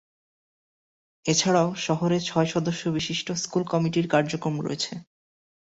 [1.25, 4.93] এছাড়াও শহরে ছয়-সদস্যবিশিষ্ট স্কুল কমিটির কার্যক্রম রয়েছে।